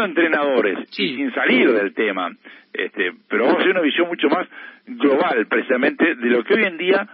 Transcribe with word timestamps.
de 0.00 0.06
entrenadores 0.06 0.78
y 0.98 1.16
sin 1.16 1.32
salir 1.32 1.70
del 1.72 1.94
tema, 1.94 2.30
este, 2.72 3.12
pero 3.28 3.44
vamos 3.44 3.58
a 3.58 3.60
hacer 3.62 3.72
una 3.72 3.82
visión 3.82 4.08
mucho 4.08 4.28
más 4.28 4.48
global, 4.86 5.46
precisamente, 5.48 6.14
de 6.14 6.30
lo 6.30 6.44
que 6.44 6.54
hoy 6.54 6.64
en 6.64 6.78
día 6.78 7.08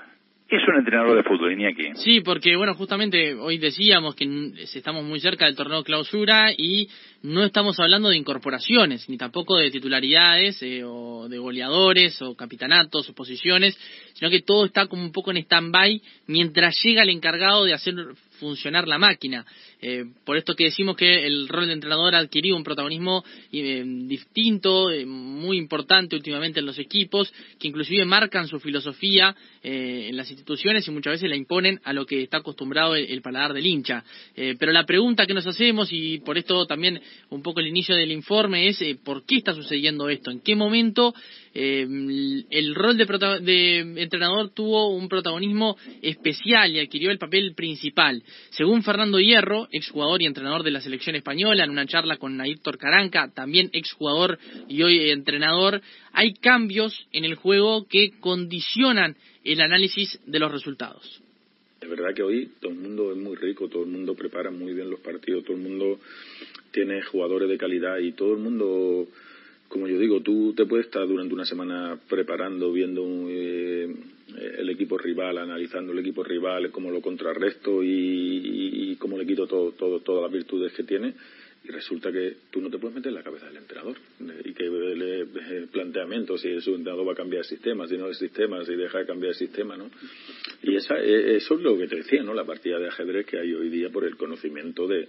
es 0.48 0.62
un 0.68 0.76
entrenador 0.76 1.16
de 1.16 1.24
fútbol, 1.24 1.56
aquí. 1.66 1.90
Sí, 1.96 2.20
porque 2.20 2.54
bueno, 2.54 2.74
justamente 2.74 3.34
hoy 3.34 3.58
decíamos 3.58 4.14
que 4.14 4.52
estamos 4.74 5.02
muy 5.02 5.18
cerca 5.18 5.46
del 5.46 5.56
torneo 5.56 5.82
clausura 5.82 6.52
y 6.56 6.88
no 7.22 7.44
estamos 7.44 7.80
hablando 7.80 8.10
de 8.10 8.16
incorporaciones, 8.16 9.08
ni 9.08 9.16
tampoco 9.16 9.56
de 9.56 9.72
titularidades 9.72 10.62
eh, 10.62 10.82
o 10.84 11.28
de 11.28 11.38
goleadores 11.38 12.22
o 12.22 12.36
capitanatos 12.36 13.08
o 13.08 13.14
posiciones, 13.14 13.76
sino 14.14 14.30
que 14.30 14.42
todo 14.42 14.66
está 14.66 14.86
como 14.86 15.02
un 15.02 15.10
poco 15.10 15.32
en 15.32 15.38
stand-by 15.38 16.00
mientras 16.28 16.76
llega 16.84 17.02
el 17.02 17.10
encargado 17.10 17.64
de 17.64 17.74
hacer 17.74 17.94
funcionar 18.38 18.88
la 18.88 18.98
máquina. 18.98 19.44
Eh, 19.80 20.04
por 20.24 20.36
esto 20.36 20.54
que 20.54 20.64
decimos 20.64 20.96
que 20.96 21.26
el 21.26 21.48
rol 21.48 21.66
de 21.66 21.74
entrenador 21.74 22.14
ha 22.14 22.18
adquirido 22.18 22.56
un 22.56 22.64
protagonismo 22.64 23.24
eh, 23.52 23.84
distinto, 23.84 24.90
eh, 24.90 25.04
muy 25.04 25.58
importante 25.58 26.16
últimamente 26.16 26.60
en 26.60 26.66
los 26.66 26.78
equipos, 26.78 27.32
que 27.58 27.68
inclusive 27.68 28.04
marcan 28.04 28.48
su 28.48 28.60
filosofía 28.60 29.34
en 29.62 30.16
las 30.16 30.30
instituciones 30.30 30.86
y 30.86 30.92
muchas 30.92 31.14
veces 31.14 31.28
la 31.28 31.34
imponen 31.34 31.80
a 31.82 31.92
lo 31.92 32.06
que 32.06 32.22
está 32.22 32.38
acostumbrado 32.38 32.94
el, 32.94 33.20
paladar 33.20 33.52
del 33.52 33.66
hincha. 33.66 34.04
pero 34.34 34.70
la 34.70 34.86
pregunta 34.86 35.26
que 35.26 35.34
nos 35.34 35.44
hacemos, 35.44 35.88
y 35.90 36.18
por 36.18 36.38
esto 36.38 36.66
también 36.66 37.00
un 37.30 37.42
poco 37.42 37.58
el 37.58 37.66
inicio 37.66 37.96
del 37.96 38.12
informe, 38.12 38.68
es 38.68 38.78
¿por 39.02 39.26
qué 39.26 39.36
está 39.36 39.54
sucediendo 39.54 40.08
esto? 40.08 40.30
¿En 40.30 40.40
qué 40.40 40.54
momento 40.54 41.14
el 41.56 42.74
rol 42.74 42.96
de, 42.96 43.06
de 43.40 44.02
entrenador 44.02 44.50
tuvo 44.50 44.94
un 44.94 45.08
protagonismo 45.08 45.76
especial 46.02 46.70
y 46.70 46.80
adquirió 46.80 47.10
el 47.10 47.18
papel 47.18 47.54
principal? 47.54 48.22
Según 48.50 48.82
Fernando 48.82 49.18
Hierro, 49.18 49.68
exjugador 49.70 50.20
y 50.20 50.26
entrenador 50.26 50.62
de 50.62 50.70
la 50.70 50.80
selección 50.80 51.16
española, 51.16 51.64
en 51.64 51.70
una 51.70 51.86
charla 51.86 52.18
con 52.18 52.36
Naítor 52.36 52.78
Caranca, 52.78 53.30
también 53.34 53.70
exjugador 53.72 54.38
y 54.68 54.82
hoy 54.82 55.10
entrenador, 55.10 55.80
hay 56.12 56.34
cambios 56.34 57.06
en 57.12 57.24
el 57.24 57.36
juego 57.36 57.86
que 57.88 58.12
condicionan 58.20 59.16
el 59.44 59.60
análisis 59.60 60.20
de 60.26 60.38
los 60.38 60.52
resultados. 60.52 61.22
Es 61.80 61.88
verdad 61.88 62.14
que 62.14 62.22
hoy 62.22 62.50
todo 62.60 62.72
el 62.72 62.78
mundo 62.78 63.12
es 63.12 63.18
muy 63.18 63.36
rico, 63.36 63.68
todo 63.68 63.84
el 63.84 63.90
mundo 63.90 64.14
prepara 64.14 64.50
muy 64.50 64.72
bien 64.72 64.90
los 64.90 65.00
partidos, 65.00 65.44
todo 65.44 65.56
el 65.56 65.62
mundo 65.62 66.00
tiene 66.72 67.02
jugadores 67.02 67.48
de 67.48 67.58
calidad 67.58 67.98
y 67.98 68.12
todo 68.12 68.32
el 68.32 68.40
mundo 68.40 69.06
como 69.68 69.88
yo 69.88 69.98
digo, 69.98 70.20
tú 70.20 70.54
te 70.54 70.66
puedes 70.66 70.86
estar 70.86 71.06
durante 71.06 71.34
una 71.34 71.44
semana 71.44 71.98
preparando, 72.08 72.72
viendo 72.72 73.04
eh, 73.28 73.94
el 74.58 74.70
equipo 74.70 74.96
rival, 74.98 75.38
analizando 75.38 75.92
el 75.92 75.98
equipo 75.98 76.22
rival, 76.22 76.70
cómo 76.70 76.90
lo 76.90 77.00
contrarresto 77.00 77.82
y, 77.82 78.90
y, 78.90 78.96
cómo 78.96 79.18
le 79.18 79.26
quito 79.26 79.46
todo, 79.46 79.72
todo, 79.72 80.00
todas 80.00 80.22
las 80.22 80.32
virtudes 80.32 80.72
que 80.72 80.84
tiene. 80.84 81.14
Y 81.64 81.68
resulta 81.68 82.12
que 82.12 82.36
tú 82.50 82.60
no 82.60 82.70
te 82.70 82.78
puedes 82.78 82.94
meter 82.94 83.08
en 83.08 83.16
la 83.16 83.24
cabeza 83.24 83.46
del 83.46 83.56
entrenador 83.56 83.96
y 84.44 84.52
que 84.52 84.64
le 84.64 85.66
planteamiento 85.66 86.38
si 86.38 86.60
su 86.60 86.76
entrenador 86.76 87.08
va 87.08 87.12
a 87.12 87.16
cambiar 87.16 87.40
el 87.40 87.48
sistema, 87.48 87.88
si 87.88 87.96
no 87.96 88.06
el 88.06 88.14
sistema, 88.14 88.64
si 88.64 88.76
deja 88.76 88.98
de 88.98 89.06
cambiar 89.06 89.30
el 89.30 89.36
sistema, 89.36 89.76
¿no? 89.76 89.90
Y 90.62 90.76
esa, 90.76 90.96
e, 91.00 91.36
eso 91.36 91.54
es 91.54 91.60
lo 91.60 91.76
que 91.76 91.88
te 91.88 91.96
decía, 91.96 92.22
¿no? 92.22 92.34
La 92.34 92.44
partida 92.44 92.78
de 92.78 92.86
ajedrez 92.86 93.26
que 93.26 93.40
hay 93.40 93.52
hoy 93.52 93.68
día 93.68 93.90
por 93.90 94.04
el 94.04 94.16
conocimiento 94.16 94.86
de, 94.86 95.08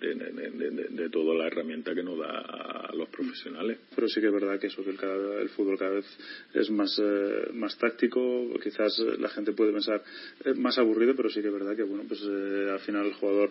de, 0.00 0.14
de, 0.14 0.88
de, 0.90 1.10
toda 1.10 1.34
la 1.34 1.46
herramienta 1.46 1.94
que 1.94 2.02
nos 2.02 2.18
da 2.18 2.40
a 2.40 2.94
los 2.94 3.08
profesionales. 3.08 3.78
Pero 3.94 4.08
sí 4.08 4.20
que 4.20 4.26
es 4.26 4.32
verdad 4.32 4.58
que 4.60 4.66
eso, 4.66 4.84
que 4.84 4.90
el, 4.90 4.98
el 5.40 5.48
fútbol 5.50 5.78
cada 5.78 5.92
vez 5.92 6.04
es 6.52 6.70
más, 6.70 7.00
eh, 7.02 7.50
más 7.54 7.78
táctico, 7.78 8.48
quizás 8.62 8.98
eh, 8.98 9.16
la 9.18 9.30
gente 9.30 9.52
puede 9.52 9.72
pensar 9.72 10.02
eh, 10.44 10.52
más 10.54 10.76
aburrido, 10.78 11.14
pero 11.16 11.30
sí 11.30 11.40
que 11.40 11.48
es 11.48 11.52
verdad 11.52 11.74
que 11.74 11.82
bueno, 11.82 12.04
pues 12.06 12.22
al 12.22 12.80
final 12.80 13.06
el 13.06 13.14
jugador 13.14 13.50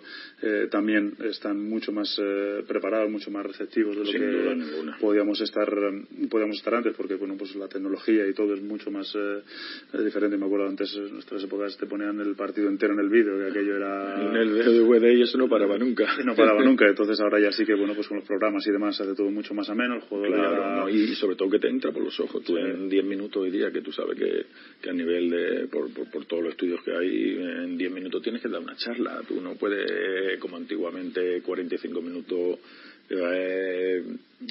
también 0.69 1.15
están 1.23 1.59
mucho 1.67 1.91
más 1.91 2.19
preparados, 2.67 3.09
mucho 3.09 3.31
más 3.31 3.45
receptivos 3.45 3.95
de 3.95 4.03
lo 4.03 4.11
que 4.11 4.97
podíamos 4.99 5.41
estar, 5.41 5.67
podíamos 6.29 6.57
estar 6.57 6.75
antes, 6.75 6.93
porque 6.95 7.15
bueno, 7.15 7.35
pues 7.37 7.55
la 7.55 7.67
tecnología 7.67 8.27
y 8.27 8.33
todo 8.33 8.53
es 8.53 8.61
mucho 8.61 8.91
más 8.91 9.15
diferente. 9.93 10.37
Me 10.37 10.45
acuerdo 10.45 10.67
antes, 10.67 10.93
en 10.95 11.13
nuestras 11.13 11.43
épocas 11.43 11.77
te 11.77 11.85
ponían 11.85 12.19
el 12.19 12.35
partido 12.35 12.67
entero 12.69 12.93
en 12.93 12.99
el 12.99 13.09
vídeo, 13.09 13.37
que 13.37 13.47
aquello 13.47 13.77
era... 13.77 14.29
En 14.29 14.35
el 14.35 14.53
DVD 14.53 15.13
y 15.13 15.23
eso 15.23 15.37
no 15.37 15.47
paraba 15.47 15.77
nunca 15.77 16.05
paraba 16.35 16.63
nunca. 16.63 16.85
Entonces 16.87 17.19
ahora 17.19 17.39
ya 17.39 17.51
sí 17.51 17.65
que, 17.65 17.73
bueno, 17.73 17.93
pues 17.95 18.07
con 18.07 18.17
los 18.17 18.27
programas 18.27 18.65
y 18.67 18.71
demás 18.71 18.99
hace 18.99 19.15
todo 19.15 19.29
mucho 19.31 19.53
más 19.53 19.69
ameno. 19.69 19.95
El 19.95 20.01
juego 20.01 20.25
claro, 20.25 20.89
y, 20.89 21.15
sobre 21.15 21.35
todo 21.35 21.49
que 21.49 21.59
te 21.59 21.69
entra 21.69 21.91
por 21.91 22.03
los 22.03 22.19
ojos. 22.19 22.43
Tú 22.43 22.57
en 22.57 22.89
10 22.89 23.05
minutos 23.05 23.41
hoy 23.41 23.51
día, 23.51 23.71
que 23.71 23.81
tú 23.81 23.91
sabes 23.91 24.17
que, 24.17 24.45
que 24.81 24.89
a 24.89 24.93
nivel 24.93 25.29
de, 25.29 25.67
por, 25.67 25.89
por, 25.91 26.25
todos 26.25 26.43
los 26.43 26.51
estudios 26.51 26.81
que 26.83 26.91
hay, 26.91 27.37
en 27.63 27.77
10 27.77 27.91
minutos 27.91 28.21
tienes 28.21 28.41
que 28.41 28.49
dar 28.49 28.61
una 28.61 28.75
charla. 28.75 29.21
Tú 29.27 29.41
no 29.41 29.55
puedes, 29.55 30.39
como 30.39 30.57
antiguamente, 30.57 31.41
45 31.41 32.01
minutos 32.01 32.59
eh, 33.09 34.03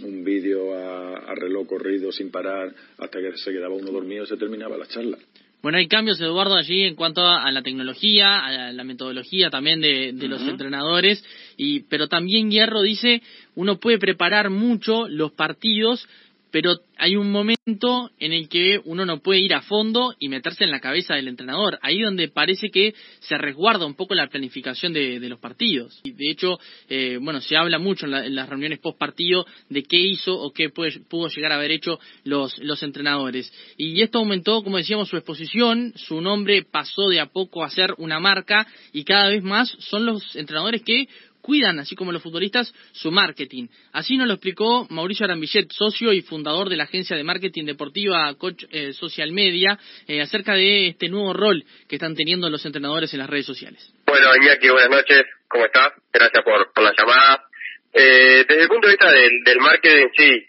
un 0.03 0.25
vídeo 0.25 0.75
a, 0.75 1.19
a, 1.19 1.35
reloj 1.35 1.67
corrido 1.67 2.13
sin 2.13 2.31
parar 2.31 2.73
hasta 2.99 3.21
que 3.21 3.37
se 3.37 3.51
quedaba 3.51 3.75
uno 3.75 3.91
dormido 3.91 4.25
y 4.25 4.27
se 4.27 4.37
terminaba 4.37 4.79
la 4.79 4.87
charla. 4.87 5.19
Bueno, 5.65 5.79
hay 5.79 5.89
cambios, 5.89 6.21
Eduardo, 6.21 6.57
allí 6.57 6.83
en 6.83 6.95
cuanto 6.95 7.27
a, 7.27 7.51
la 7.51 7.63
tecnología, 7.63 8.39
a 8.41 8.71
la, 8.71 8.85
metodología 8.85 9.49
también 9.49 9.81
de, 9.81 10.13
los 10.29 10.43
entrenadores, 10.43 11.25
y, 11.57 11.81
pero 11.81 12.09
también 12.09 12.51
Hierro 12.51 12.83
dice, 12.83 13.23
uno 13.55 13.79
puede 13.79 13.99
preparar 13.99 14.51
mucho 14.51 15.09
los 15.09 15.33
partidos, 15.33 16.07
pero 16.55 16.79
hay 16.99 17.17
un 17.17 17.33
momento 17.33 18.13
en 18.21 18.33
el 18.33 18.49
que 18.49 18.81
uno 18.85 19.05
no 19.05 19.19
puede 19.19 19.41
ir 19.41 19.55
a 19.55 19.63
fondo 19.63 20.15
y 20.21 20.29
meterse 20.29 20.63
en 20.63 20.71
la 20.71 20.79
cabeza 20.79 21.17
del 21.17 21.27
entrenador. 21.27 21.81
Ahí 21.83 22.01
donde 22.01 22.29
parece 22.29 22.71
que 22.71 22.95
se 23.19 23.37
resguarda 23.37 23.85
un 23.85 23.97
poco 23.97 24.15
la 24.15 24.29
planificación 24.29 24.93
de, 24.93 25.19
los 25.29 25.41
partidos. 25.41 26.01
Y 26.05 26.13
de 26.13 26.31
hecho, 26.31 26.61
eh, 26.89 27.19
bueno, 27.21 27.41
se 27.41 27.57
habla 27.57 27.81
mucho 27.81 28.07
en, 28.07 28.37
las 28.37 28.49
reuniones 28.49 28.79
post 28.79 28.97
partido 28.97 29.45
de 29.69 29.83
qué 29.83 29.99
hizo 29.99 30.33
o 30.33 30.53
qué 30.53 30.69
pudo 30.71 31.27
llegar 31.27 31.51
a 31.51 31.57
haber 31.57 31.73
hecho 31.73 31.99
los 32.23 32.83
entrenadores. 32.85 33.53
Y 33.77 34.01
esto 34.01 34.19
aumentó, 34.19 34.63
como 34.63 34.77
decíamos, 34.77 35.09
su 35.09 35.17
exposición, 35.17 35.93
su 35.97 36.21
nombre 36.21 36.63
pasó 36.63 37.09
de 37.09 37.19
a 37.19 37.27
poco 37.27 37.65
a 37.65 37.71
ser 37.71 37.95
una 37.99 38.21
marca 38.21 38.65
y 38.93 39.03
cada 39.03 39.29
vez 39.29 39.43
más 39.43 39.77
son 39.81 40.07
los 40.07 40.37
entrenadores 40.37 40.85
que 40.85 41.09
cuidan, 41.45 41.79
así 41.79 41.95
como 41.95 42.11
los 42.11 42.23
futbolistas, 42.23 42.73
su 42.93 43.11
marketing. 43.11 43.69
Así 43.93 44.17
nos 44.17 44.27
lo 44.27 44.33
explicó 44.33 44.87
Mauricio 44.89 45.27
Arambillet, 45.27 45.71
socio 45.71 46.11
y 46.15 46.23
fundador 46.23 46.71
de 46.71 46.79
la 46.79 46.85
agencia 46.85 47.15
de 47.17 47.23
marketing 47.23 47.67
deportiva 47.67 48.33
Coach 48.39 48.65
eh, 48.73 48.95
Social 48.95 49.31
Media, 49.31 49.79
eh, 50.09 50.23
acerca 50.23 50.55
de 50.55 50.89
este 50.89 51.11
nuevo 51.11 51.35
rol 51.35 51.63
que 51.87 51.97
están 51.97 52.15
teniendo 52.15 52.49
los 52.49 52.65
entrenadores 52.65 53.13
en 53.13 53.19
las 53.19 53.29
redes 53.29 53.45
sociales. 53.45 53.93
Bueno, 54.07 54.35
Iñaki, 54.35 54.71
buenas 54.71 54.89
noches. 54.89 55.25
¿Cómo 55.47 55.67
estás? 55.67 55.93
Gracias 56.11 56.43
por, 56.43 56.83
la 56.83 56.95
llamada. 56.97 57.45
Eh, 57.93 58.47
desde 58.49 58.63
el 58.63 58.69
punto 58.69 58.89
de 58.89 58.95
vista 58.95 59.11
del, 59.13 59.59
marketing, 59.61 60.07
sí, 60.17 60.47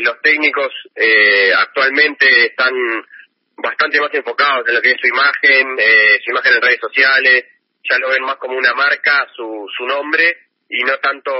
los 0.00 0.22
técnicos 0.22 0.72
actualmente 1.58 2.46
están 2.46 2.72
bastante 3.58 4.00
más 4.00 4.12
enfocados 4.14 4.66
en 4.66 4.74
lo 4.74 4.80
que 4.80 4.92
es 4.92 4.96
su 4.98 5.06
imagen, 5.06 5.76
su 6.24 6.30
imagen 6.30 6.54
en 6.54 6.62
redes 6.62 6.80
sociales, 6.80 7.44
ya 7.88 7.98
lo 7.98 8.10
ven 8.10 8.22
más 8.22 8.36
como 8.36 8.56
una 8.56 8.74
marca, 8.74 9.26
su, 9.34 9.66
su 9.76 9.86
nombre, 9.86 10.36
y 10.68 10.82
no 10.84 10.98
tanto 10.98 11.32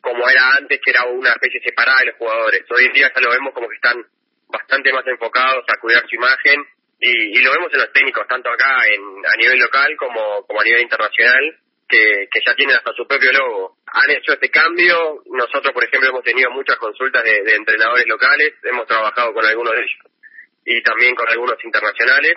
como 0.00 0.28
era 0.28 0.56
antes, 0.58 0.80
que 0.84 0.90
era 0.90 1.04
una 1.04 1.30
especie 1.30 1.60
separada 1.60 2.00
de 2.00 2.06
los 2.06 2.16
jugadores. 2.16 2.64
Hoy 2.70 2.86
en 2.86 2.92
día 2.92 3.10
ya 3.14 3.20
lo 3.20 3.30
vemos 3.30 3.54
como 3.54 3.68
que 3.68 3.76
están 3.76 4.04
bastante 4.48 4.92
más 4.92 5.06
enfocados 5.06 5.64
a 5.68 5.80
cuidar 5.80 6.02
su 6.08 6.16
imagen, 6.16 6.64
y, 7.00 7.38
y 7.38 7.42
lo 7.42 7.52
vemos 7.52 7.72
en 7.72 7.80
los 7.80 7.92
técnicos, 7.92 8.26
tanto 8.28 8.50
acá 8.50 8.86
en, 8.86 9.00
a 9.26 9.36
nivel 9.36 9.58
local 9.58 9.96
como, 9.96 10.46
como 10.46 10.60
a 10.60 10.64
nivel 10.64 10.82
internacional, 10.82 11.58
que, 11.88 12.28
que 12.30 12.40
ya 12.46 12.54
tienen 12.54 12.76
hasta 12.76 12.92
su 12.94 13.06
propio 13.06 13.32
logo. 13.32 13.76
Han 13.92 14.10
hecho 14.10 14.32
este 14.32 14.50
cambio, 14.50 15.22
nosotros 15.26 15.72
por 15.72 15.84
ejemplo 15.84 16.08
hemos 16.08 16.24
tenido 16.24 16.50
muchas 16.50 16.76
consultas 16.76 17.22
de, 17.22 17.42
de 17.42 17.54
entrenadores 17.54 18.06
locales, 18.06 18.54
hemos 18.64 18.86
trabajado 18.86 19.34
con 19.34 19.44
algunos 19.44 19.72
de 19.74 19.80
ellos 19.80 20.12
y 20.64 20.82
también 20.82 21.14
con 21.14 21.28
algunos 21.28 21.62
internacionales, 21.64 22.34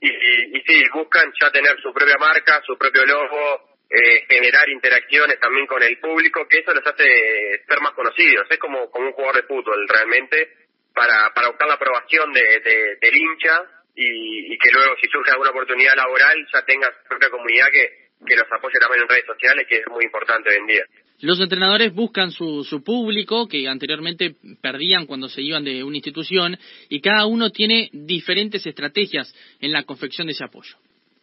y, 0.00 0.08
y, 0.08 0.62
sí, 0.66 0.82
buscan 0.92 1.32
ya 1.40 1.50
tener 1.50 1.80
su 1.80 1.92
propia 1.92 2.16
marca, 2.18 2.60
su 2.64 2.76
propio 2.78 3.04
logo, 3.04 3.78
eh, 3.90 4.24
generar 4.28 4.68
interacciones 4.68 5.40
también 5.40 5.66
con 5.66 5.82
el 5.82 5.98
público, 5.98 6.46
que 6.48 6.58
eso 6.58 6.72
les 6.72 6.86
hace 6.86 7.64
ser 7.66 7.80
más 7.80 7.92
conocidos. 7.92 8.46
Es 8.50 8.58
como, 8.58 8.90
como 8.90 9.06
un 9.06 9.12
jugador 9.12 9.36
de 9.36 9.48
fútbol 9.48 9.88
realmente, 9.88 10.52
para, 10.94 11.32
para 11.34 11.48
buscar 11.48 11.68
la 11.68 11.74
aprobación 11.74 12.32
de, 12.32 12.60
de, 12.60 12.96
del 13.00 13.16
hincha 13.16 13.62
y, 13.94 14.54
y 14.54 14.58
que 14.58 14.70
luego 14.72 14.94
si 15.00 15.08
surge 15.08 15.30
alguna 15.30 15.50
oportunidad 15.50 15.96
laboral 15.96 16.46
ya 16.52 16.64
tenga 16.64 16.92
su 16.92 17.08
propia 17.08 17.30
comunidad 17.30 17.66
que, 17.72 18.08
que 18.26 18.36
los 18.36 18.50
apoye 18.50 18.78
también 18.78 19.02
en 19.02 19.08
redes 19.08 19.26
sociales, 19.26 19.66
que 19.68 19.76
es 19.76 19.86
muy 19.88 20.04
importante 20.04 20.50
hoy 20.50 20.56
en 20.56 20.66
día. 20.66 20.84
Los 21.20 21.40
entrenadores 21.40 21.92
buscan 21.92 22.30
su, 22.30 22.62
su 22.62 22.84
público, 22.84 23.48
que 23.48 23.66
anteriormente 23.66 24.36
perdían 24.62 25.06
cuando 25.06 25.28
se 25.28 25.42
iban 25.42 25.64
de 25.64 25.82
una 25.82 25.96
institución, 25.96 26.56
y 26.88 27.00
cada 27.00 27.26
uno 27.26 27.50
tiene 27.50 27.90
diferentes 27.92 28.64
estrategias 28.64 29.34
en 29.60 29.72
la 29.72 29.82
confección 29.82 30.28
de 30.28 30.34
ese 30.34 30.44
apoyo. 30.44 30.76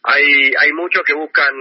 Hay, 0.04 0.52
hay 0.60 0.72
muchos 0.74 1.02
que 1.04 1.14
buscan 1.14 1.54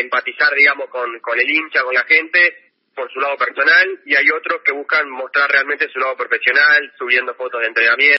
empatizar, 0.00 0.54
digamos, 0.54 0.88
con, 0.88 1.38
el 1.38 1.50
hincha, 1.50 1.82
con 1.82 1.94
la 1.94 2.04
gente, 2.04 2.72
por 2.94 3.12
su 3.12 3.20
lado 3.20 3.36
personal, 3.36 4.00
y 4.06 4.14
hay 4.14 4.30
otros 4.30 4.62
que 4.64 4.72
buscan 4.72 5.08
mostrar 5.10 5.50
realmente 5.50 5.88
su 5.90 5.98
lado 5.98 6.16
profesional, 6.16 6.90
subiendo 6.98 7.34
fotos 7.34 7.60
de 7.60 7.66
entrenamiento, 7.68 8.18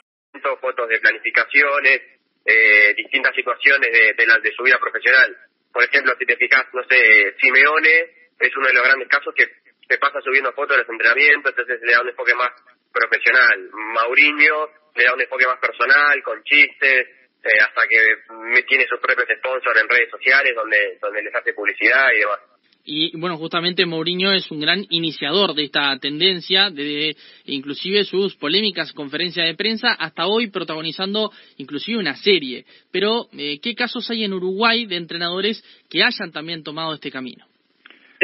fotos 0.60 0.88
de 0.88 1.00
planificaciones, 1.00 2.02
eh, 2.44 2.94
distintas 2.96 3.34
situaciones 3.34 3.90
de, 3.92 4.14
de, 4.14 4.26
la, 4.26 4.38
de 4.38 4.52
su 4.52 4.62
vida 4.62 4.78
profesional. 4.78 5.36
Por 5.72 5.82
ejemplo, 5.82 6.14
si 6.18 6.24
te 6.24 6.36
fijas, 6.36 6.66
no 6.72 6.84
sé, 6.88 7.34
Simeone 7.40 8.25
es 8.38 8.56
uno 8.56 8.68
de 8.68 8.74
los 8.74 8.84
grandes 8.84 9.08
casos 9.08 9.34
que 9.34 9.46
se 9.88 9.98
pasa 9.98 10.20
subiendo 10.20 10.52
fotos 10.52 10.76
de 10.76 10.82
los 10.82 10.90
entrenamientos, 10.90 11.52
entonces 11.52 11.80
le 11.82 11.92
da 11.92 12.02
un 12.02 12.08
enfoque 12.08 12.34
más 12.34 12.50
profesional. 12.92 13.70
Mauriño 13.72 14.68
le 14.94 15.04
da 15.04 15.14
un 15.14 15.20
enfoque 15.20 15.46
más 15.46 15.58
personal, 15.58 16.22
con 16.22 16.42
chistes, 16.42 17.06
eh, 17.44 17.60
hasta 17.60 17.86
que 17.86 18.62
tiene 18.66 18.86
sus 18.88 18.98
propios 18.98 19.28
sponsors 19.38 19.80
en 19.80 19.88
redes 19.88 20.10
sociales 20.10 20.54
donde, 20.56 20.98
donde 21.00 21.22
les 21.22 21.34
hace 21.34 21.52
publicidad 21.52 22.10
y 22.14 22.18
demás. 22.18 22.40
Y 22.88 23.16
bueno, 23.18 23.36
justamente 23.36 23.84
Mourinho 23.84 24.32
es 24.32 24.48
un 24.52 24.60
gran 24.60 24.86
iniciador 24.90 25.54
de 25.54 25.64
esta 25.64 25.98
tendencia, 25.98 26.70
de 26.70 27.16
inclusive 27.46 28.04
sus 28.04 28.36
polémicas 28.36 28.92
conferencias 28.92 29.44
de 29.44 29.56
prensa, 29.56 29.92
hasta 29.92 30.26
hoy 30.26 30.50
protagonizando 30.50 31.32
inclusive 31.56 31.98
una 31.98 32.14
serie. 32.14 32.64
Pero, 32.92 33.26
eh, 33.36 33.58
¿qué 33.60 33.74
casos 33.74 34.08
hay 34.10 34.22
en 34.22 34.34
Uruguay 34.34 34.86
de 34.86 34.96
entrenadores 34.96 35.64
que 35.90 36.04
hayan 36.04 36.30
también 36.30 36.62
tomado 36.62 36.94
este 36.94 37.10
camino? 37.10 37.44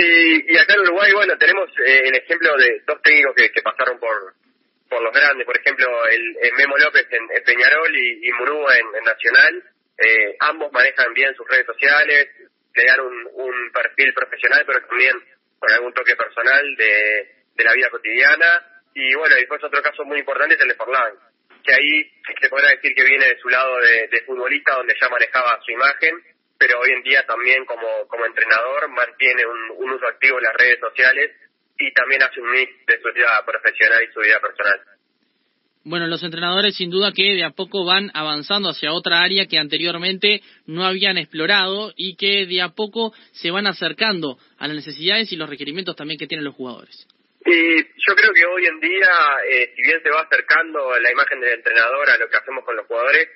Y, 0.05 0.59
acá 0.59 0.75
en 0.75 0.81
Uruguay, 0.81 1.13
bueno, 1.13 1.39
tenemos 1.39 1.71
eh, 1.87 2.03
el 2.07 2.15
ejemplo 2.15 2.57
de 2.57 2.83
dos 2.87 3.01
técnicos 3.03 3.35
que, 3.37 3.63
pasaron 3.63 4.01
por, 4.01 4.35
por 4.89 5.01
los 5.01 5.13
grandes, 5.15 5.47
por 5.47 5.57
ejemplo, 5.57 5.87
el, 6.09 6.53
Memo 6.57 6.77
López 6.77 7.07
en, 7.11 7.29
Peñarol 7.45 7.97
y, 7.97 8.27
y 8.27 8.29
en, 8.29 9.05
Nacional. 9.05 9.63
Eh, 9.99 10.37
ambos 10.41 10.73
manejan 10.73 11.15
bien 11.15 11.35
sus 11.37 11.47
redes 11.49 11.67
sociales, 11.67 12.29
le 12.75 13.01
un, 13.35 13.71
perfil 13.73 14.13
profesional, 14.15 14.65
pero 14.67 14.85
también 14.87 15.17
con 15.59 15.71
algún 15.71 15.95
toque 15.95 16.17
personal 16.17 16.77
de, 16.77 17.29
de 17.55 17.65
la 17.65 17.73
vida 17.75 17.91
cotidiana. 17.91 18.67
Y 18.95 19.15
bueno, 19.15 19.37
después 19.37 19.63
otro 19.63 19.83
caso 19.83 20.05
muy 20.05 20.19
importante 20.19 20.57
es 20.57 20.61
el 20.61 20.69
de 20.69 20.75
Forlán, 20.75 21.15
que 21.65 21.73
ahí 21.73 22.13
se 22.41 22.49
podrá 22.49 22.71
decir 22.71 22.93
que 22.95 23.05
viene 23.05 23.27
de 23.27 23.39
su 23.39 23.49
lado 23.49 23.79
de 23.79 24.23
futbolista, 24.27 24.75
donde 24.75 24.97
ya 25.01 25.09
manejaba 25.09 25.61
su 25.65 25.71
imagen, 25.71 26.23
pero 26.63 26.79
hoy 26.79 26.93
en 26.93 27.03
día 27.03 27.27
también 27.27 27.65
como, 27.65 28.07
como 28.07 28.25
entrenador 28.25 28.89
mantiene 28.89 29.43
un, 29.45 29.85
un 29.85 29.91
uso 29.95 30.07
activo 30.07 30.39
en 30.39 30.45
las 30.45 30.55
redes 30.55 30.79
sociales 30.79 31.33
y 31.77 31.93
también 31.93 32.23
hace 32.23 32.41
un 32.41 32.53
mix 32.53 32.87
de 32.87 33.01
su 33.03 33.13
vida 33.13 33.43
profesional 33.45 34.01
y 34.01 34.13
su 34.13 34.21
vida 34.21 34.39
personal. 34.39 34.81
Bueno, 35.83 36.07
los 36.07 36.23
entrenadores 36.23 36.77
sin 36.77 36.91
duda 36.91 37.11
que 37.11 37.35
de 37.35 37.43
a 37.43 37.51
poco 37.51 37.85
van 37.85 38.13
avanzando 38.15 38.69
hacia 38.69 38.93
otra 38.93 39.23
área 39.23 39.47
que 39.47 39.59
anteriormente 39.59 40.41
no 40.67 40.85
habían 40.85 41.19
explorado 41.19 41.93
y 41.97 42.15
que 42.15 42.47
de 42.47 42.63
a 42.63 42.69
poco 42.69 43.13
se 43.33 43.51
van 43.51 43.67
acercando 43.67 44.39
a 44.59 44.69
las 44.69 44.77
necesidades 44.77 45.33
y 45.33 45.37
los 45.37 45.51
requerimientos 45.51 45.97
también 45.97 46.17
que 46.17 46.29
tienen 46.29 46.45
los 46.45 46.55
jugadores. 46.55 47.09
Y 47.45 47.77
yo 47.77 48.15
creo 48.15 48.33
que 48.33 48.47
hoy 48.47 48.67
en 48.67 48.79
día, 48.79 49.11
eh, 49.51 49.73
si 49.75 49.83
bien 49.83 50.01
se 50.01 50.11
va 50.11 50.21
acercando 50.21 50.97
la 51.01 51.11
imagen 51.11 51.41
del 51.41 51.55
entrenador 51.55 52.09
a 52.09 52.19
lo 52.19 52.29
que 52.29 52.37
hacemos 52.37 52.65
con 52.65 52.77
los 52.77 52.87
jugadores, 52.87 53.29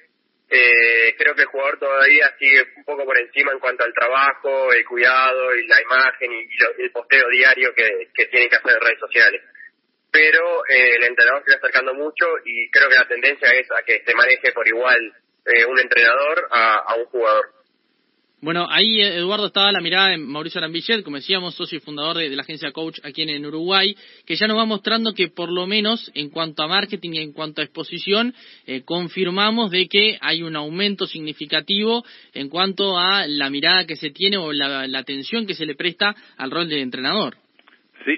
eh, 0.49 1.15
creo 1.19 1.35
que 1.35 1.43
el 1.43 1.49
jugador 1.49 1.79
todavía 1.79 2.35
sigue 2.39 2.63
un 2.77 2.85
poco 2.85 3.05
por 3.05 3.19
encima 3.19 3.53
en 3.53 3.59
cuanto 3.59 3.85
al 3.85 3.93
trabajo, 3.93 4.73
el 4.73 4.85
cuidado 4.85 5.55
y 5.55 5.67
la 5.67 5.83
imagen 5.83 6.33
y, 6.33 6.83
el 6.83 6.91
posteo 6.93 7.29
diario 7.29 7.75
que, 7.75 8.09
que 8.15 8.27
tienen 8.27 8.49
que 8.49 8.57
hacer 8.57 8.73
en 8.73 8.81
redes 8.81 9.01
sociales 9.01 9.43
pero 10.17 10.65
eh, 10.67 10.97
el 10.97 11.05
entrenador 11.05 11.43
se 11.45 11.53
está 11.53 11.67
acercando 11.67 11.93
mucho 11.93 12.25
y 12.43 12.71
creo 12.71 12.89
que 12.89 12.95
la 12.95 13.07
tendencia 13.07 13.51
es 13.51 13.71
a 13.71 13.83
que 13.83 14.03
se 14.03 14.15
maneje 14.15 14.51
por 14.53 14.67
igual 14.67 15.13
eh, 15.45 15.67
un 15.67 15.79
entrenador 15.79 16.49
a, 16.51 16.95
un 16.97 17.05
jugador. 17.07 17.53
Bueno, 18.47 18.69
ahí 18.71 19.01
Eduardo 19.01 19.47
estaba 19.47 19.73
la 19.73 19.81
mirada 19.81 20.11
de 20.11 20.19
Mauricio 20.19 20.61
Arambillet, 20.61 21.03
como 21.03 21.17
decíamos, 21.17 21.57
socio 21.57 21.79
y 21.79 21.81
fundador 21.81 22.19
de, 22.19 22.29
la 22.29 22.43
agencia 22.43 22.71
Coach 22.71 23.01
aquí 23.03 23.23
en, 23.23 23.45
Uruguay, 23.45 23.97
que 24.25 24.37
ya 24.37 24.47
nos 24.47 24.57
va 24.57 24.65
mostrando 24.65 25.15
que 25.15 25.27
por 25.27 25.51
lo 25.51 25.67
menos 25.67 26.13
en 26.15 26.31
cuanto 26.31 26.63
a 26.63 26.69
marketing 26.69 27.15
y 27.15 27.19
en 27.19 27.33
cuanto 27.33 27.61
a 27.61 27.65
exposición, 27.65 28.33
eh, 28.69 28.83
confirmamos 28.85 29.73
de 29.73 29.89
que 29.89 30.17
hay 30.21 30.45
un 30.45 30.55
aumento 30.55 31.09
significativo 31.09 32.05
en 32.35 32.49
cuanto 32.49 32.97
a 32.97 33.27
la 33.27 33.51
mirada 33.51 33.85
que 33.85 33.97
se 33.97 34.11
tiene 34.11 34.37
o 34.37 34.53
la, 34.53 34.87
la 34.87 34.99
atención 35.01 35.45
que 35.45 35.55
se 35.55 35.67
le 35.67 35.75
presta 35.75 36.15
al 36.37 36.53
rol 36.53 36.69
de 36.69 36.83
entrenador. 36.83 37.39
Sí, 38.05 38.13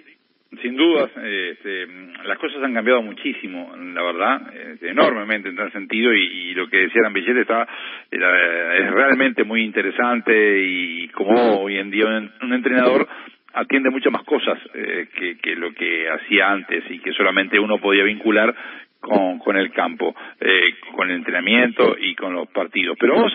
sin 0.63 0.77
dudas, 0.77 1.11
este, 1.15 1.87
las 2.25 2.39
cosas 2.39 2.63
han 2.63 2.73
cambiado 2.73 3.03
muchísimo, 3.03 3.75
la 3.77 4.03
verdad, 4.03 4.55
este, 4.73 4.91
enormemente 4.91 5.51
en 5.51 5.57
tal 5.57 5.71
sentido, 5.73 6.13
y, 6.15 6.55
lo 6.55 6.69
que 6.69 6.79
decía 6.79 7.03
Billete 7.13 7.43
está, 7.43 7.69
es 8.11 8.91
realmente 8.91 9.45
muy 9.45 9.63
interesante 9.63 10.61
y 10.61 11.09
como 11.09 11.61
hoy 11.61 11.79
en 11.79 11.91
día 11.91 12.07
un, 12.41 12.53
entrenador 12.53 13.07
atiende 13.53 13.91
muchas 13.91 14.13
más 14.13 14.25
cosas 14.25 14.59
eh, 14.75 15.09
que, 15.41 15.55
lo 15.55 15.73
que 15.73 16.09
hacía 16.09 16.51
antes 16.51 16.83
y 16.91 16.99
que 16.99 17.13
solamente 17.13 17.61
uno 17.61 17.79
podía 17.79 18.03
vincular 18.03 18.55
con, 19.01 19.39
con 19.39 19.57
el 19.57 19.71
campo, 19.73 20.17
eh, 20.41 20.75
con 20.97 21.11
el 21.11 21.19
entrenamiento 21.19 21.97
y 21.97 22.17
con 22.17 22.33
los 22.33 22.49
partidos. 22.49 22.97
Pero 22.99 23.15
vamos 23.15 23.33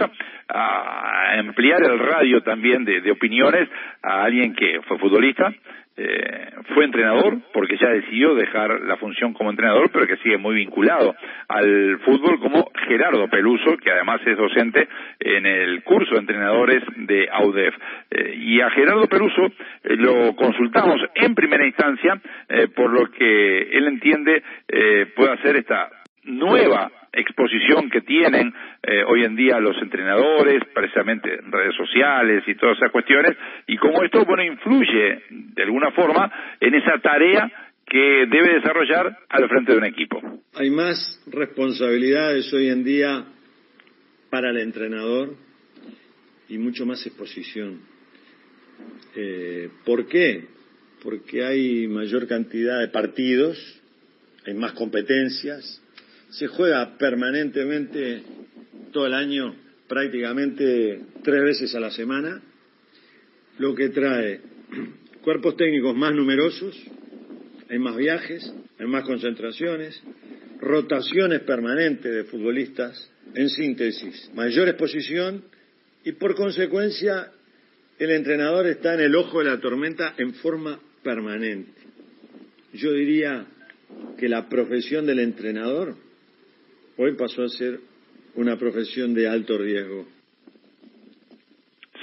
a, 0.49 1.39
ampliar 1.39 1.81
el 1.83 1.99
radio 1.99 2.41
también 2.41 2.83
de 2.83 3.11
opiniones 3.11 3.69
a 4.01 4.23
alguien 4.23 4.53
que 4.53 4.81
fue 4.81 4.99
futbolista, 4.99 5.53
eh, 5.95 6.49
fue 6.73 6.85
entrenador 6.85 7.37
porque 7.53 7.77
ya 7.77 7.89
decidió 7.89 8.33
dejar 8.33 8.81
la 8.81 8.97
función 8.97 9.33
como 9.33 9.51
entrenador, 9.51 9.91
pero 9.91 10.07
que 10.07 10.17
sigue 10.17 10.37
muy 10.37 10.55
vinculado 10.55 11.15
al 11.47 11.99
fútbol 11.99 12.39
como 12.39 12.71
Gerardo 12.87 13.27
Peluso, 13.27 13.77
que 13.77 13.91
además 13.91 14.19
es 14.25 14.35
docente 14.35 14.87
en 15.19 15.45
el 15.45 15.83
curso 15.83 16.15
de 16.15 16.21
entrenadores 16.21 16.83
de 16.95 17.29
AUDEF. 17.31 17.75
Eh, 18.09 18.35
y 18.37 18.61
a 18.61 18.71
Gerardo 18.71 19.07
Peluso 19.07 19.45
eh, 19.45 19.95
lo 19.95 20.35
consultamos 20.35 20.99
en 21.15 21.35
primera 21.35 21.65
instancia 21.65 22.19
por 22.75 22.91
lo 22.91 23.09
que 23.11 23.61
él 23.71 23.87
entiende 23.87 24.43
puede 25.15 25.31
hacer 25.31 25.55
esta 25.57 25.89
nueva 26.25 26.91
exposición 27.11 27.89
que 27.89 28.01
tienen 28.01 28.53
eh, 28.81 29.03
hoy 29.07 29.23
en 29.23 29.35
día 29.35 29.59
los 29.59 29.77
entrenadores, 29.81 30.63
precisamente 30.73 31.35
en 31.35 31.51
redes 31.51 31.75
sociales 31.75 32.43
y 32.47 32.55
todas 32.55 32.77
esas 32.77 32.91
cuestiones, 32.91 33.37
y 33.67 33.77
cómo 33.77 34.03
esto, 34.03 34.25
bueno, 34.25 34.43
influye 34.43 35.21
de 35.29 35.63
alguna 35.63 35.91
forma 35.91 36.31
en 36.59 36.73
esa 36.73 36.97
tarea 36.99 37.51
que 37.85 38.25
debe 38.29 38.55
desarrollar 38.55 39.17
al 39.29 39.47
frente 39.47 39.73
de 39.73 39.77
un 39.77 39.85
equipo. 39.85 40.21
Hay 40.55 40.69
más 40.71 41.21
responsabilidades 41.27 42.51
hoy 42.53 42.69
en 42.69 42.83
día 42.83 43.25
para 44.29 44.49
el 44.49 44.57
entrenador 44.57 45.35
y 46.49 46.57
mucho 46.57 46.85
más 46.85 47.05
exposición. 47.05 47.81
Eh, 49.15 49.69
¿Por 49.85 50.07
qué? 50.07 50.45
Porque 51.03 51.45
hay 51.45 51.87
mayor 51.87 52.27
cantidad 52.27 52.79
de 52.79 52.87
partidos, 52.87 53.57
hay 54.47 54.55
más 54.55 54.71
competencias, 54.73 55.82
se 56.33 56.47
juega 56.47 56.97
permanentemente 56.97 58.23
todo 58.91 59.05
el 59.05 59.13
año, 59.13 59.55
prácticamente 59.87 61.01
tres 61.23 61.43
veces 61.43 61.75
a 61.75 61.79
la 61.79 61.91
semana, 61.91 62.41
lo 63.59 63.75
que 63.75 63.89
trae 63.89 64.41
cuerpos 65.21 65.55
técnicos 65.55 65.95
más 65.95 66.13
numerosos, 66.13 66.75
hay 67.69 67.77
más 67.77 67.95
viajes, 67.95 68.51
hay 68.79 68.87
más 68.87 69.03
concentraciones, 69.03 70.01
rotaciones 70.59 71.41
permanentes 71.41 72.13
de 72.13 72.23
futbolistas, 72.23 73.09
en 73.35 73.49
síntesis, 73.49 74.31
mayor 74.33 74.69
exposición 74.69 75.43
y 76.03 76.13
por 76.13 76.35
consecuencia 76.35 77.31
el 77.99 78.11
entrenador 78.11 78.67
está 78.67 78.95
en 78.95 79.01
el 79.01 79.15
ojo 79.15 79.39
de 79.39 79.45
la 79.45 79.59
tormenta 79.59 80.15
en 80.17 80.33
forma 80.35 80.79
permanente. 81.03 81.71
Yo 82.73 82.91
diría 82.91 83.45
que 84.17 84.27
la 84.27 84.49
profesión 84.49 85.05
del 85.05 85.19
entrenador 85.19 85.95
hoy 86.97 87.15
pasó 87.17 87.43
a 87.43 87.49
ser 87.49 87.79
una 88.35 88.57
profesión 88.57 89.13
de 89.13 89.27
alto 89.27 89.57
riesgo. 89.57 90.05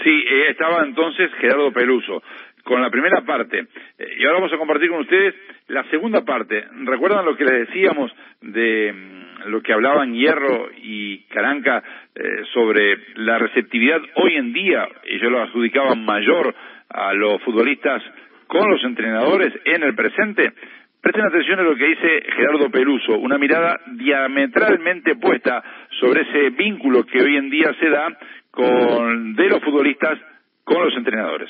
Sí, 0.02 0.10
eh, 0.10 0.50
estaba 0.50 0.84
entonces 0.84 1.30
Gerardo 1.40 1.72
Peluso 1.72 2.22
con 2.64 2.80
la 2.80 2.90
primera 2.90 3.22
parte. 3.22 3.66
Eh, 3.98 4.16
y 4.18 4.24
ahora 4.24 4.38
vamos 4.38 4.52
a 4.52 4.58
compartir 4.58 4.88
con 4.90 5.00
ustedes 5.00 5.34
la 5.68 5.84
segunda 5.90 6.24
parte. 6.24 6.64
¿Recuerdan 6.84 7.24
lo 7.24 7.36
que 7.36 7.44
les 7.44 7.68
decíamos 7.68 8.12
de 8.40 8.92
mm, 8.92 9.48
lo 9.50 9.62
que 9.62 9.72
hablaban 9.72 10.14
Hierro 10.14 10.70
y 10.82 11.24
Caranca 11.24 11.82
eh, 12.14 12.22
sobre 12.52 12.98
la 13.16 13.38
receptividad 13.38 14.00
hoy 14.16 14.36
en 14.36 14.52
día? 14.52 14.88
Ellos 15.04 15.30
lo 15.30 15.42
adjudicaban 15.42 16.04
mayor 16.04 16.54
a 16.88 17.12
los 17.14 17.42
futbolistas 17.42 18.02
con 18.46 18.68
los 18.70 18.82
entrenadores 18.84 19.52
en 19.64 19.82
el 19.82 19.94
presente. 19.94 20.52
Presten 21.00 21.24
atención 21.24 21.58
a 21.58 21.62
lo 21.62 21.76
que 21.76 21.86
dice 21.86 22.22
Gerardo 22.36 22.70
Peluso, 22.70 23.18
una 23.18 23.38
mirada 23.38 23.80
diametralmente 23.96 25.16
puesta 25.16 25.62
sobre 25.98 26.22
ese 26.22 26.50
vínculo 26.50 27.06
que 27.06 27.22
hoy 27.22 27.36
en 27.36 27.48
día 27.48 27.74
se 27.80 27.88
da 27.88 28.18
con 28.50 29.34
de 29.34 29.48
los 29.48 29.62
futbolistas 29.62 30.18
con 30.62 30.84
los 30.84 30.94
entrenadores. 30.94 31.48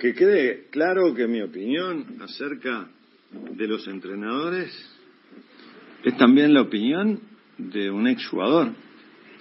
Que 0.00 0.12
quede 0.12 0.64
claro 0.72 1.14
que 1.14 1.28
mi 1.28 1.40
opinión 1.40 2.04
acerca 2.20 2.88
de 3.30 3.68
los 3.68 3.86
entrenadores 3.86 4.72
es 6.02 6.16
también 6.16 6.52
la 6.52 6.62
opinión 6.62 7.20
de 7.56 7.90
un 7.90 8.08
exjugador 8.08 8.72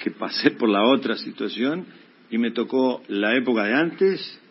que 0.04 0.12
pasé 0.12 0.52
por 0.52 0.70
la 0.70 0.84
otra 0.84 1.16
situación 1.16 1.88
y 2.30 2.38
me 2.38 2.52
tocó 2.52 3.02
la 3.08 3.36
época 3.36 3.64
de 3.64 3.74
antes 3.74 4.42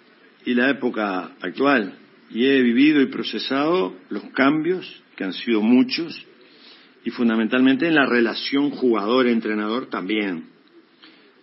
y 0.44 0.54
la 0.54 0.70
época 0.70 1.30
actual 1.40 1.94
y 2.32 2.46
he 2.46 2.62
vivido 2.62 3.00
y 3.00 3.06
procesado 3.06 3.94
los 4.08 4.24
cambios, 4.32 5.02
que 5.16 5.24
han 5.24 5.34
sido 5.34 5.60
muchos, 5.60 6.26
y 7.04 7.10
fundamentalmente 7.10 7.86
en 7.86 7.94
la 7.94 8.06
relación 8.06 8.70
jugador-entrenador 8.70 9.86
también. 9.86 10.46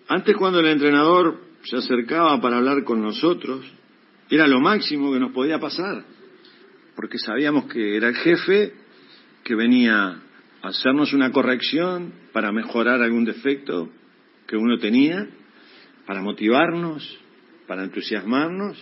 Antes 0.08 0.36
cuando 0.36 0.60
el 0.60 0.68
entrenador 0.68 1.42
se 1.64 1.78
acercaba 1.78 2.42
para 2.42 2.58
hablar 2.58 2.84
con 2.84 3.02
nosotros, 3.02 3.66
era 4.30 4.48
lo 4.48 4.60
máximo 4.60 5.12
que 5.12 5.20
nos 5.20 5.32
podía 5.32 5.60
pasar, 5.60 6.04
porque 6.96 7.20
sabíamos 7.20 7.66
que 7.66 7.96
era 7.96 8.10
el 8.10 8.16
jefe 8.16 8.74
que 9.44 9.56
venía 9.56 10.22
a 10.62 10.68
hacernos 10.68 11.14
una 11.14 11.32
corrección 11.32 12.14
para 12.34 12.52
mejorar 12.52 13.02
algún 13.02 13.26
defecto 13.26 13.90
que 14.48 14.58
uno 14.58 14.80
tenía, 14.80 15.28
para 16.08 16.22
motivarnos, 16.22 17.20
para 17.68 17.84
entusiasmarnos 17.84 18.78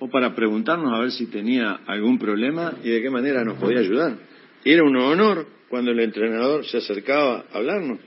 o 0.00 0.08
para 0.08 0.34
preguntarnos 0.34 0.92
a 0.92 0.98
ver 0.98 1.12
si 1.12 1.26
tenía 1.26 1.80
algún 1.86 2.18
problema 2.18 2.74
y 2.82 2.88
de 2.88 3.02
qué 3.02 3.10
manera 3.10 3.44
nos 3.44 3.58
podía 3.58 3.80
ayudar. 3.80 4.16
Era 4.64 4.82
un 4.82 4.96
honor 4.96 5.46
cuando 5.68 5.92
el 5.92 6.00
entrenador 6.00 6.66
se 6.66 6.78
acercaba 6.78 7.44
a 7.52 7.58
hablarnos. 7.58 8.00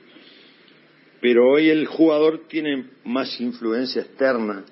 Pero 1.21 1.51
hoy 1.51 1.69
el 1.69 1.85
jugador 1.85 2.47
tiene 2.49 2.87
más 3.05 3.39
influencia 3.39 4.01
externa 4.01 4.65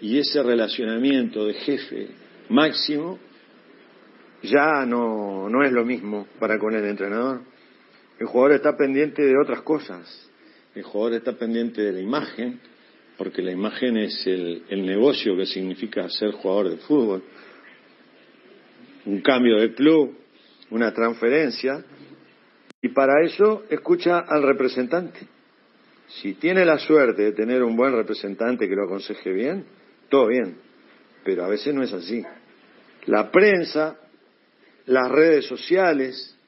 y 0.00 0.18
ese 0.18 0.42
relacionamiento 0.42 1.44
de 1.44 1.54
jefe 1.54 2.08
máximo 2.48 3.18
ya 4.42 4.86
no, 4.86 5.50
no 5.50 5.64
es 5.64 5.72
lo 5.72 5.84
mismo 5.84 6.26
para 6.38 6.58
con 6.58 6.74
el 6.74 6.84
entrenador. 6.84 7.42
El 8.18 8.26
jugador 8.26 8.52
está 8.52 8.76
pendiente 8.76 9.22
de 9.22 9.34
otras 9.36 9.62
cosas. 9.62 10.30
El 10.74 10.84
jugador 10.84 11.14
está 11.14 11.32
pendiente 11.32 11.82
de 11.82 11.92
la 11.92 12.00
imagen, 12.00 12.60
porque 13.20 13.42
la 13.42 13.50
imagen 13.50 13.98
es 13.98 14.26
el, 14.26 14.64
negocio 14.70 15.36
que 15.36 15.44
significa 15.44 16.08
ser 16.08 16.30
jugador 16.30 16.70
de 16.70 16.78
fútbol. 16.78 17.22
Un 19.04 19.20
cambio 19.20 19.60
de 19.60 19.74
club, 19.74 20.16
una 20.70 20.90
transferencia, 20.94 21.84
y 22.80 22.88
para 22.88 23.22
eso 23.22 23.64
escucha 23.68 24.20
al 24.20 24.42
representante. 24.42 25.20
Si 26.08 26.32
tiene 26.32 26.64
la 26.64 26.78
suerte 26.78 27.24
de 27.24 27.32
tener 27.32 27.62
un 27.62 27.76
buen 27.76 27.92
representante 27.92 28.66
que 28.66 28.74
lo 28.74 28.84
aconseje 28.84 29.30
bien, 29.34 29.66
todo 30.08 30.28
bien, 30.28 30.56
pero 31.22 31.44
a 31.44 31.48
veces 31.48 31.74
no 31.74 31.82
es 31.82 31.92
así. 31.92 32.24
La 33.04 33.30
prensa, 33.30 33.98
las 34.86 35.10
redes 35.10 35.44
sociales, 35.44 36.38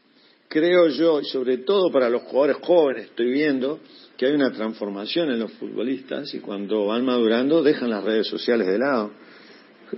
creo 0.52 0.88
yo, 0.88 1.18
y 1.23 1.25
sobre 1.25 1.59
todo 1.59 1.90
para 1.90 2.11
los 2.11 2.23
jugadores 2.25 2.59
jóvenes, 2.61 3.06
estoy 3.06 3.32
viendo 3.32 3.80
que 4.18 4.26
hay 4.26 4.35
una 4.35 4.52
transformación 4.52 5.30
en 5.30 5.38
los 5.38 5.50
futbolistas 5.52 6.35
y 6.35 6.40
cuando 6.40 6.87
van 6.87 7.06
madurando 7.06 7.62
dejan 7.62 7.88
las 7.88 8.04
redes 8.04 8.26
sociales 8.26 8.66
de 8.66 8.78
lado. 8.78 9.12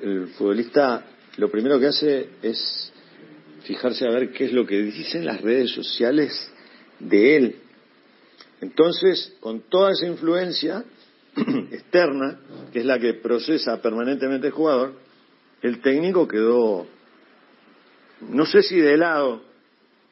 El 0.01 0.29
futbolista 0.29 1.07
lo 1.39 1.51
primero 1.51 1.81
que 1.81 1.89
hace 1.89 2.29
es 2.41 2.93
fijarse 3.65 4.07
a 4.07 4.13
ver 4.13 4.31
qué 4.31 4.45
es 4.45 4.53
lo 4.53 4.65
que 4.65 4.81
dicen 4.81 5.25
las 5.25 5.41
redes 5.41 5.73
sociales 5.73 6.53
de 7.01 7.37
él. 7.37 7.57
Entonces, 8.61 9.35
con 9.41 9.63
toda 9.69 9.91
esa 9.91 10.07
influencia 10.07 10.85
externa, 11.73 12.39
que 12.73 12.79
es 12.79 12.85
la 12.85 13.01
que 13.01 13.15
procesa 13.15 13.83
permanentemente 13.83 14.47
el 14.47 14.53
jugador, 14.53 14.95
el 15.63 15.81
técnico 15.81 16.29
quedó, 16.29 16.87
no 18.29 18.47
sé 18.47 18.63
si 18.63 18.79
de 18.79 18.97
lado, 18.97 19.54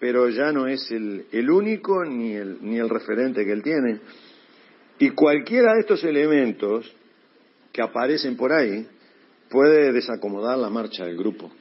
pero 0.03 0.29
ya 0.31 0.51
no 0.51 0.67
es 0.67 0.91
el, 0.91 1.27
el 1.31 1.49
único 1.49 2.05
ni 2.05 2.33
el, 2.33 2.59
ni 2.61 2.77
el 2.77 2.89
referente 2.89 3.45
que 3.45 3.53
él 3.53 3.63
tiene. 3.63 4.01
Y 4.99 5.11
cualquiera 5.11 5.75
de 5.75 5.81
estos 5.83 6.03
elementos 6.03 6.93
que 7.73 7.83
aparecen 7.83 8.37
por 8.37 8.53
ahí 8.53 8.85
puede 9.49 9.93
desacomodar 9.93 10.59
la 10.59 10.71
marcha 10.71 11.05
del 11.05 11.17
grupo 11.17 11.53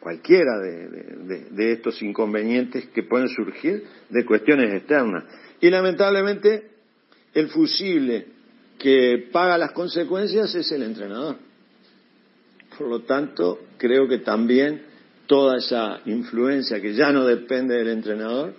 cualquiera 0.00 0.58
de, 0.58 1.72
estos 1.72 2.02
inconvenientes 2.02 2.88
que 2.88 3.04
pueden 3.04 3.28
surgir 3.28 3.84
de 4.10 4.26
cuestiones 4.26 4.74
externas. 4.74 5.24
Y 5.58 5.70
lamentablemente 5.70 6.72
el 7.32 7.48
fusible 7.48 8.26
que 8.78 9.28
paga 9.32 9.56
las 9.56 9.72
consecuencias 9.72 10.54
es 10.54 10.70
el 10.72 10.82
entrenador. 10.82 11.36
Por 12.76 12.88
lo 12.88 13.00
tanto, 13.00 13.60
creo 13.78 14.06
que 14.08 14.18
también 14.18 14.91
toda 15.32 15.56
esa 15.56 16.02
influencia 16.04 16.78
que 16.78 16.92
ya 16.92 17.10
no 17.10 17.24
depende 17.24 17.74
del 17.74 17.88
entrenador, 17.88 18.54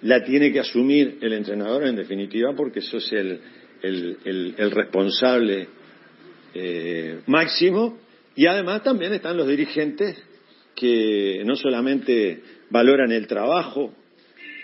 la 0.00 0.24
tiene 0.24 0.50
que 0.50 0.60
asumir 0.60 1.18
el 1.20 1.34
entrenador 1.34 1.86
en 1.86 1.96
definitiva 1.96 2.54
porque 2.56 2.78
eso 2.78 2.96
es 2.96 3.12
el, 3.12 3.40
el, 3.82 4.70
responsable 4.70 5.68
eh, 6.54 7.20
máximo. 7.26 7.98
Y 8.34 8.46
además 8.46 8.82
también 8.82 9.12
están 9.12 9.36
los 9.36 9.46
dirigentes 9.46 10.16
que 10.74 11.42
no 11.44 11.56
solamente 11.56 12.40
valoran 12.70 13.12
el 13.12 13.26
trabajo 13.26 13.92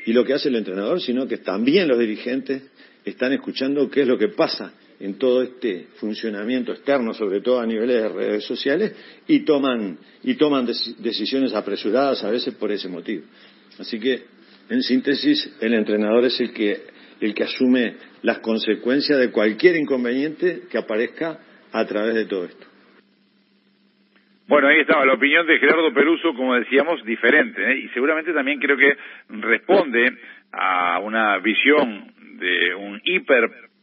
y 0.06 0.14
lo 0.14 0.24
que 0.24 0.32
hace 0.32 0.48
el 0.48 0.56
entrenador, 0.56 0.98
sino 1.02 1.28
que 1.28 1.36
también 1.36 1.88
los 1.88 1.98
dirigentes 1.98 2.62
están 3.04 3.34
escuchando 3.34 3.90
qué 3.90 4.00
es 4.00 4.08
lo 4.08 4.16
que 4.16 4.28
pasa 4.28 4.72
en 5.00 5.18
todo 5.18 5.42
este 5.42 5.86
funcionamiento 5.96 6.72
externo, 6.72 7.14
sobre 7.14 7.40
todo 7.40 7.60
a 7.60 7.66
niveles 7.66 8.02
de 8.02 8.08
redes 8.08 8.44
sociales, 8.44 8.94
y 9.26 9.40
toman, 9.40 9.98
y 10.22 10.34
toman 10.34 10.66
decisiones 10.66 11.54
apresuradas 11.54 12.24
a 12.24 12.30
veces 12.30 12.54
por 12.54 12.72
ese 12.72 12.88
motivo. 12.88 13.24
Así 13.78 14.00
que, 14.00 14.22
en 14.68 14.82
síntesis, 14.82 15.56
el 15.60 15.74
entrenador 15.74 16.24
es 16.24 16.40
el 16.40 16.52
que, 16.52 16.82
el 17.20 17.34
que 17.34 17.44
asume 17.44 17.94
las 18.22 18.38
consecuencias 18.40 19.18
de 19.18 19.30
cualquier 19.30 19.76
inconveniente 19.76 20.62
que 20.70 20.78
aparezca 20.78 21.38
a 21.72 21.84
través 21.86 22.14
de 22.14 22.26
todo 22.26 22.44
esto. 22.44 22.66
Bueno, 24.48 24.68
ahí 24.68 24.80
estaba 24.80 25.04
la 25.04 25.12
opinión 25.12 25.46
de 25.46 25.58
Gerardo 25.58 25.92
Peruso, 25.92 26.32
como 26.34 26.54
decíamos, 26.54 27.04
diferente, 27.04 27.62
¿eh? 27.70 27.78
y 27.84 27.88
seguramente 27.90 28.32
también 28.32 28.58
creo 28.58 28.78
que 28.78 28.96
responde 29.28 30.10
a 30.52 31.00
una 31.00 31.36
visión 31.38 32.14
de 32.38 32.74
un 32.74 33.00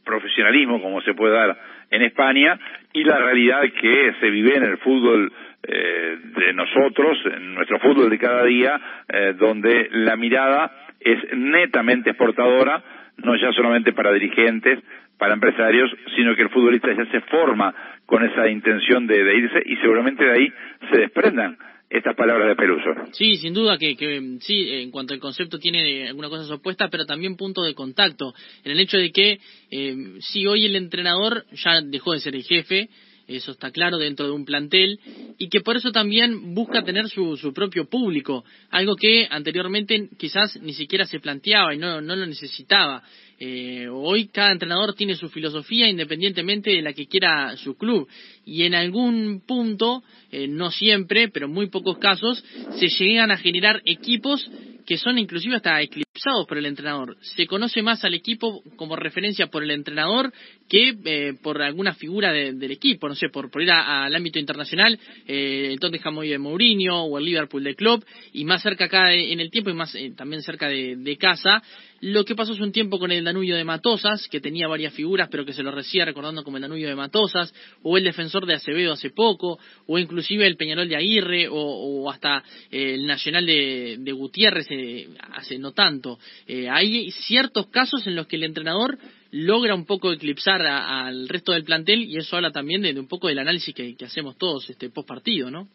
hiperprofesionalismo 0.06 0.82
como 0.82 1.02
se 1.02 1.14
puede 1.14 1.34
dar 1.34 1.58
en 1.90 2.02
España 2.04 2.60
y 2.94 3.04
la 3.04 3.18
realidad 3.18 3.62
que 3.82 4.14
se 4.20 4.30
vive 4.30 4.56
en 4.56 4.64
el 4.64 4.78
fútbol 4.78 5.32
eh, 5.68 6.18
de 6.38 6.54
nosotros, 6.54 7.18
en 7.26 7.56
nuestro 7.56 7.80
fútbol 7.80 8.10
de 8.10 8.20
cada 8.20 8.44
día, 8.44 8.80
eh, 9.10 9.34
donde 9.38 9.90
la 9.92 10.16
mirada 10.16 10.72
es 11.00 11.20
netamente 11.36 12.12
exportadora, 12.12 12.84
no 13.18 13.36
ya 13.36 13.52
solamente 13.52 13.94
para 13.94 14.12
dirigentes, 14.12 14.80
para 15.18 15.34
empresarios, 15.34 15.90
sino 16.16 16.36
que 16.36 16.44
el 16.44 16.50
futbolista 16.50 16.92
ya 16.94 17.06
se 17.06 17.22
forma 17.22 17.74
con 18.06 18.24
esa 18.24 18.48
intención 18.48 19.08
de, 19.08 19.36
irse 19.36 19.64
y 19.66 19.78
seguramente 19.78 20.24
de 20.24 20.32
ahí 20.32 20.54
se 20.92 20.98
desprendan 21.00 21.58
estas 21.90 22.16
palabras 22.16 22.50
de 22.50 22.56
Peluso. 22.56 22.90
Sí, 23.14 23.36
sin 23.36 23.54
duda 23.54 23.78
que, 23.78 23.96
que 23.96 24.38
sí, 24.42 24.70
en 24.72 24.92
cuanto 24.92 25.14
al 25.14 25.20
concepto 25.20 25.60
tiene 25.60 26.08
algunas 26.08 26.32
cosas 26.32 26.50
opuestas, 26.52 26.90
pero 26.90 27.06
también 27.06 27.36
punto 27.36 27.62
de 27.62 27.74
contacto, 27.74 28.34
en 28.64 28.72
el 28.72 28.80
hecho 28.80 28.98
de 28.98 29.12
que 29.12 29.40
eh, 29.72 29.96
si 30.20 30.48
hoy 30.48 30.66
el 30.66 30.76
entrenador 30.76 31.46
ya 31.52 31.82
dejó 31.82 32.14
de 32.14 32.20
ser 32.20 32.36
el 32.36 32.44
jefe, 32.44 32.90
eso 33.28 33.52
está 33.52 33.72
claro 33.72 33.98
dentro 33.98 34.26
de 34.26 34.32
un 34.32 34.46
plantel, 34.46 35.00
y 35.38 35.50
que 35.50 35.62
por 35.62 35.78
eso 35.78 35.92
también 35.92 36.54
busca 36.54 36.84
tener 36.84 37.10
su, 37.10 37.38
su 37.38 37.54
propio 37.54 37.90
público, 37.90 38.44
algo 38.70 38.96
que 38.96 39.28
anteriormente 39.30 40.10
quizás 40.18 40.60
ni 40.62 40.74
siquiera 40.74 41.06
se 41.06 41.20
planteaba 41.20 41.74
y 41.74 41.78
no, 41.78 42.02
no 42.02 42.16
lo 42.16 42.26
necesitaba. 42.26 43.04
Eh, 43.38 43.88
hoy 43.92 44.28
cada 44.28 44.54
entrenador 44.54 44.94
tiene 44.94 45.16
su 45.16 45.28
filosofía 45.28 45.90
independientemente 45.90 46.70
de 46.72 46.82
la 46.82 46.94
que 46.94 47.08
quiera 47.08 47.58
su 47.58 47.76
club 47.76 48.08
y 48.46 48.64
en 48.64 48.74
algún 48.74 49.42
punto, 49.46 50.04
eh, 50.32 50.48
no 50.48 50.72
siempre, 50.72 51.28
pero 51.28 51.50
muy 51.50 51.68
pocos 51.68 51.98
casos, 51.98 52.42
se 52.80 52.88
llegan 52.88 53.32
a 53.32 53.38
generar 53.38 53.82
equipos 53.86 54.50
que 54.86 54.98
son 54.98 55.18
inclusive 55.18 55.56
hasta 55.56 55.82
eclipsados 55.82 56.46
por 56.48 56.58
el 56.58 56.66
entrenador. 56.66 57.18
Se 57.22 57.48
conoce 57.48 57.82
más 57.82 58.04
al 58.06 58.14
equipo 58.14 58.64
como 58.76 58.96
referencia 58.96 59.48
por 59.48 59.64
el 59.64 59.72
entrenador 59.72 60.32
que 60.70 60.96
eh, 61.06 61.34
por 61.42 61.62
alguna 61.62 61.94
figura 61.94 62.32
del 62.32 62.72
equipo, 62.72 63.08
no 63.08 63.16
sé, 63.16 63.30
por, 63.30 63.52
por 63.52 63.62
ir 63.62 63.72
al 63.72 64.16
ámbito 64.16 64.40
internacional, 64.40 65.00
eh, 65.28 65.70
el 65.72 65.80
Tottenham 65.80 66.18
hoy 66.18 66.30
de 66.30 66.38
Mourinho 66.38 67.04
o 67.04 67.18
el 67.18 67.26
Liverpool 67.26 67.64
de 67.64 67.76
Klopp, 67.76 68.04
y 68.34 68.46
más 68.46 68.62
cerca 68.62 68.86
acá 68.86 69.14
en 69.14 69.40
el 69.40 69.52
tiempo 69.52 69.70
y 69.70 69.74
más 69.74 69.94
eh, 69.96 70.14
también 70.16 70.42
cerca 70.42 70.68
de, 70.68 70.96
de, 70.96 71.18
casa, 71.18 71.62
lo 72.06 72.24
que 72.24 72.36
pasó 72.36 72.54
hace 72.54 72.62
un 72.62 72.72
tiempo 72.72 73.00
con 73.00 73.12
el 73.12 73.24
Danubio 73.24 73.56
de 73.56 73.64
Matosas, 73.64 74.28
que 74.28 74.40
tenía 74.40 74.68
varias 74.68 74.94
figuras, 74.94 75.28
pero 75.32 75.44
que 75.44 75.54
se 75.54 75.64
lo 75.64 75.72
recía 75.72 76.06
recordando 76.06 76.44
como 76.44 76.58
el 76.58 76.62
Danubio 76.62 76.88
de 76.88 76.94
Matosas, 76.94 77.52
o 77.82 77.98
el 77.98 78.04
defensor 78.04 78.46
de 78.46 78.54
Acevedo 78.54 78.94
hace 78.94 79.10
poco, 79.10 79.58
o 79.88 79.98
inclusive 79.98 80.46
el 80.46 80.56
Peñarol 80.56 80.88
de 80.88 80.98
Aguirre, 80.98 81.48
o, 81.50 82.08
hasta 82.12 82.44
el 82.70 83.08
Nacional 83.08 83.48
de, 83.48 83.96
de 84.00 84.12
Gutiérrez 84.12 84.68
eh, 84.70 85.08
hace 85.34 85.58
no 85.58 85.72
tanto. 85.72 86.20
Eh, 86.46 86.70
hay 86.70 87.10
ciertos 87.10 87.68
casos 87.68 88.06
en 88.06 88.16
los 88.16 88.28
que 88.28 88.36
el 88.36 88.44
entrenador 88.44 89.00
logra 89.32 89.74
un 89.74 89.88
poco 89.88 90.14
eclipsar 90.14 90.62
al 90.62 91.28
resto 91.28 91.54
del 91.54 91.64
plantel 91.64 92.04
y 92.04 92.18
eso 92.18 92.36
habla 92.36 92.52
también 92.52 92.84
de, 92.84 93.00
un 93.00 93.08
poco 93.08 93.30
del 93.30 93.40
análisis 93.40 93.74
que, 93.74 93.96
que 93.96 94.06
hacemos 94.06 94.38
todos 94.38 94.70
este 94.70 94.92
post 94.92 95.08
partido, 95.08 95.50
¿no? 95.50 95.70